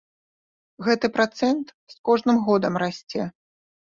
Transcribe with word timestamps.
Гэты 0.85 1.09
працэнт 1.17 1.67
з 1.93 1.99
кожным 2.09 2.39
годам 2.47 2.73
расце. 2.85 3.21